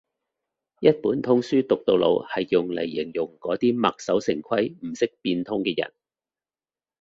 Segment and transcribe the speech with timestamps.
[0.79, 5.93] 一本通書讀到老係用嚟形容嗰啲墨守成規唔識變通嘅人